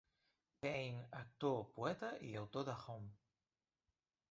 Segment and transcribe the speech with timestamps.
[0.63, 3.15] Payne, actor, poeta i autor de Home!